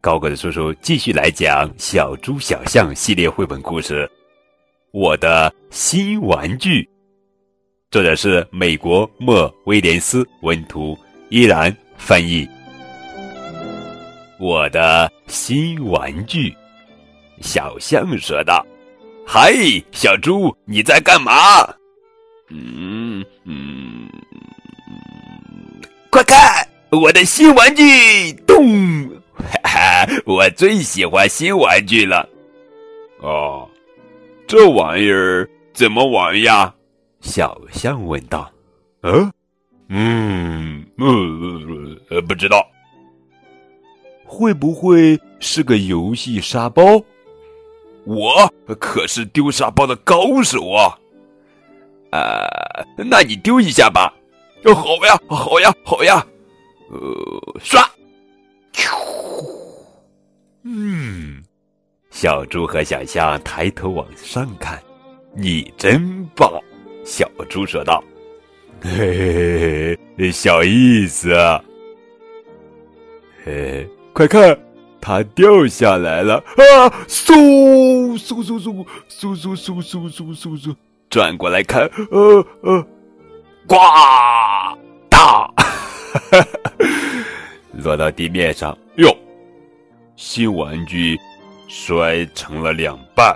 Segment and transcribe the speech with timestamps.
[0.00, 4.06] 高个子叔叔继续来讲《小猪小象》系列绘本故事，
[4.92, 6.82] 《我的新玩具》，
[7.90, 12.48] 作者是美国莫威廉斯文图，依然翻译。
[14.38, 16.56] 我的新玩具，
[17.42, 18.64] 小象说道
[19.28, 19.52] ：“嗨，
[19.92, 21.60] 小猪，你在干嘛
[22.48, 24.08] ？”“嗯嗯，
[26.08, 28.99] 快看，我的新玩具！”咚。
[30.26, 32.28] 我最喜欢新玩具了。
[33.20, 33.68] 哦，
[34.46, 36.74] 这玩意儿怎么玩呀？
[37.20, 38.50] 小象问道。
[39.02, 39.30] 嗯，
[39.88, 40.86] 嗯，
[42.08, 42.66] 呃，不知道。
[44.24, 46.82] 会不会是个游戏沙包？
[48.04, 50.96] 我可是丢沙包的高手啊！
[52.10, 52.48] 啊，
[52.96, 54.14] 那你丢一下吧。
[54.64, 56.26] 好呀，好呀，好呀。
[56.90, 57.86] 呃，刷。
[62.20, 64.78] 小猪和小象抬头往上看，
[65.34, 66.52] 你真棒！
[67.02, 68.04] 小猪说道
[68.84, 71.34] ：“嘿嘿嘿，小意思。
[73.42, 74.54] 嘿，快看，
[75.00, 76.34] 它掉下来了！
[76.34, 80.76] 啊，嗖嗖嗖嗖嗖嗖嗖嗖嗖嗖嗖，
[81.08, 82.86] 转过来看，呃呃，
[83.66, 83.76] 呱，
[85.08, 85.50] 哒，
[87.82, 89.08] 落到地面上，哟。”
[90.16, 91.18] 新玩具
[91.72, 93.32] 摔成了两半，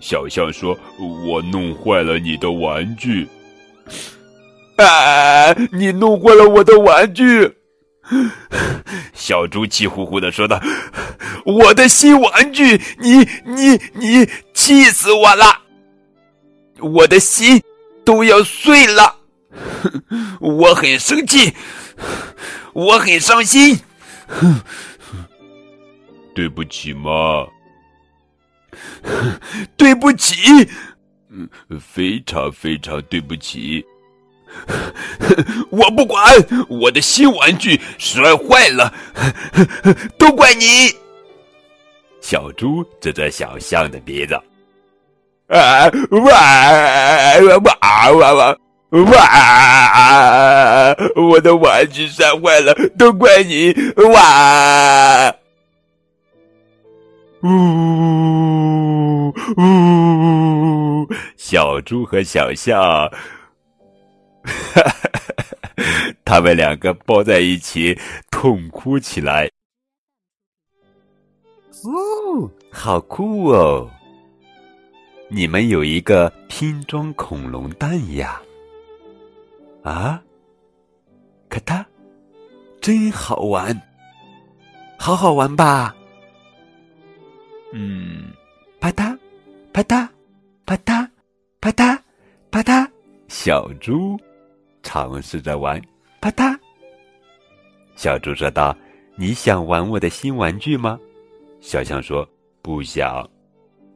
[0.00, 0.76] 小象说
[1.24, 3.28] ：“我弄坏了你的玩具。”
[4.76, 5.52] 啊！
[5.70, 7.54] 你弄坏了我的玩具！
[9.14, 10.60] 小猪气呼呼的说道
[11.46, 15.60] ：“我的新玩具，你你你气死我了！
[16.80, 17.62] 我的心
[18.04, 19.14] 都要碎了，
[20.40, 21.54] 我很生气，
[22.72, 23.78] 我很伤心。”
[26.34, 27.46] 对不起嘛，
[29.76, 30.36] 对不起，
[31.30, 31.48] 嗯，
[31.80, 33.84] 非常非常对不起。
[35.70, 36.24] 我不管，
[36.68, 38.92] 我的新玩具摔坏了，
[40.18, 40.66] 都怪你。
[42.20, 44.34] 小猪指着小象的鼻子，
[45.48, 46.30] 啊哇
[47.64, 48.56] 哇哇哇
[48.90, 50.94] 哇！
[51.14, 53.72] 我的玩具摔坏了，都怪你
[54.12, 55.32] 哇！
[57.42, 57.48] 呜
[59.56, 61.08] 呜！
[61.36, 63.10] 小猪和小象，哈
[64.74, 64.82] 哈，
[66.24, 67.98] 他们两个抱在一起
[68.30, 69.50] 痛哭起来。
[71.84, 73.90] 哦，好酷哦！
[75.28, 78.40] 你们有一个拼装恐龙蛋呀？
[79.82, 80.22] 啊？
[81.48, 81.84] 可它
[82.80, 83.80] 真好玩，
[84.98, 85.94] 好好玩吧？
[87.72, 88.32] 嗯，
[88.80, 89.16] 啪嗒，
[89.80, 90.08] 啪嗒，
[90.66, 91.08] 啪嗒，
[91.58, 91.98] 啪嗒，
[92.50, 92.86] 啪嗒。
[93.28, 94.14] 小猪
[94.82, 95.80] 尝试着玩，
[96.20, 96.54] 啪嗒。
[97.96, 98.76] 小猪说道
[99.16, 100.98] ：“你想玩我的新玩具吗？”
[101.62, 102.28] 小象说
[102.60, 103.26] ：“不想。”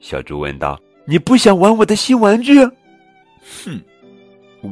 [0.01, 2.65] 小猪问道：“你不想玩我的新玩具？”
[3.45, 3.79] 哼，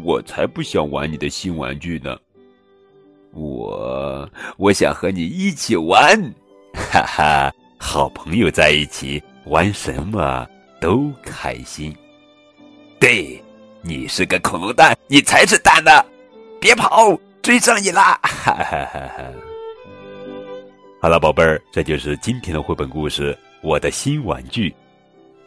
[0.02, 2.16] 我才不想玩你的新玩具呢。
[3.32, 6.18] 我我想和你一起玩，
[6.72, 7.54] 哈哈。
[7.78, 10.48] 好朋友在一起玩什么
[10.82, 11.94] 都开心。
[12.98, 13.41] 对，
[13.82, 16.04] 你是个恐龙蛋，你才是蛋呢！
[16.60, 18.18] 别跑，追上你啦！
[18.21, 19.22] 哈哈哈哈。
[21.01, 24.71] 好了，宝贝儿，这就是今天的绘本故事《我的新玩具》。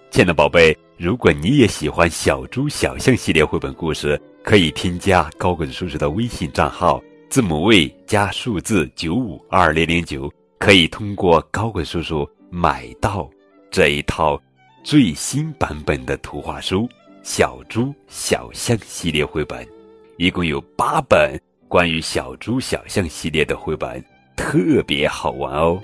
[0.09, 10.31] 亲爱的宝贝，如果你也喜欢小猪小象系列绘本故事，可以添加高个子叔叔的微信账号，字母 V 加数字九五二零零九。
[10.57, 13.29] 可以通过高贵叔叔买到
[13.69, 14.41] 这一套
[14.85, 16.81] 最新版本的图画书
[17.23, 19.67] 《小猪小象》系列绘本，
[20.19, 21.35] 一共有八本
[21.67, 23.99] 关于小猪小象系列的绘本，
[24.37, 25.81] 特别好玩哦。